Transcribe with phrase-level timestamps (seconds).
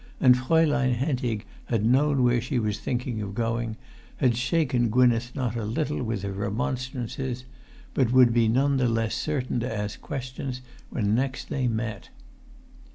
[0.19, 3.77] And Fraulein Hentig had known where she was thinking of going,
[4.17, 7.45] had shaken Gwynneth not a little[Pg 325] with her remonstrances,
[7.93, 12.09] but would be none the less certain to ask questions when next they met.